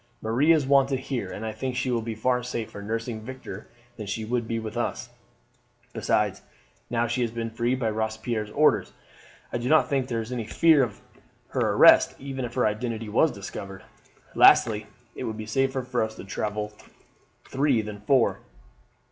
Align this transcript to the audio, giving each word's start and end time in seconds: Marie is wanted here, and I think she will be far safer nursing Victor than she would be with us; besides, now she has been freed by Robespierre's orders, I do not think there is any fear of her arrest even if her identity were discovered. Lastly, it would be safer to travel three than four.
Marie 0.19 0.51
is 0.51 0.65
wanted 0.65 0.97
here, 0.97 1.31
and 1.31 1.45
I 1.45 1.51
think 1.51 1.75
she 1.75 1.91
will 1.91 2.01
be 2.01 2.15
far 2.15 2.41
safer 2.41 2.81
nursing 2.81 3.21
Victor 3.21 3.67
than 3.97 4.07
she 4.07 4.25
would 4.25 4.47
be 4.47 4.57
with 4.57 4.75
us; 4.75 5.09
besides, 5.93 6.41
now 6.89 7.05
she 7.05 7.21
has 7.21 7.29
been 7.29 7.51
freed 7.51 7.79
by 7.79 7.91
Robespierre's 7.91 8.49
orders, 8.49 8.93
I 9.53 9.59
do 9.59 9.69
not 9.69 9.89
think 9.89 10.07
there 10.07 10.19
is 10.19 10.31
any 10.31 10.45
fear 10.47 10.81
of 10.81 10.99
her 11.49 11.73
arrest 11.75 12.15
even 12.17 12.45
if 12.45 12.55
her 12.55 12.65
identity 12.65 13.09
were 13.09 13.27
discovered. 13.27 13.83
Lastly, 14.33 14.87
it 15.15 15.25
would 15.25 15.37
be 15.37 15.45
safer 15.45 15.83
to 15.85 16.23
travel 16.25 16.73
three 17.47 17.83
than 17.83 18.01
four. 18.01 18.39